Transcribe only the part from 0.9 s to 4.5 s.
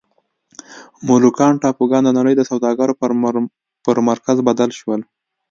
مولوکان ټاپوګان د نړۍ د سوداګرۍ پر مرکز